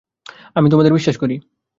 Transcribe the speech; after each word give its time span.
আমি 0.55 0.67
তোমাদের 0.69 0.93
বিশ্বাস 0.93 1.17
করি। 1.17 1.35